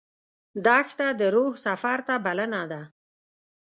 دښته 0.65 1.07
د 1.19 1.21
روح 1.35 1.53
سفر 1.65 1.97
ته 2.07 2.15
بلنه 2.25 2.61
ده. 2.71 2.81